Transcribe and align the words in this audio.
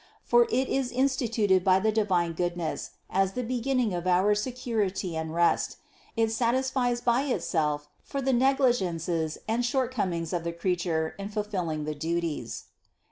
For 0.23 0.47
it 0.49 0.67
is 0.67 0.91
insti 0.91 1.29
tuted 1.31 1.63
by 1.63 1.77
the 1.79 1.91
divine 1.91 2.33
Goodness 2.33 2.89
as 3.07 3.33
the 3.33 3.43
beginning 3.43 3.93
of 3.93 4.07
our 4.07 4.33
security 4.33 5.15
and 5.15 5.31
rest; 5.31 5.77
it 6.17 6.31
satisfies 6.31 7.01
by 7.01 7.25
itself 7.25 7.87
for 8.01 8.19
the 8.19 8.33
negligences 8.33 9.37
and 9.47 9.63
shortcomings 9.63 10.33
of 10.33 10.43
the 10.43 10.53
creature 10.53 11.13
in 11.19 11.29
fulfilling 11.29 11.83
the 11.83 11.93
duties. 11.93 12.63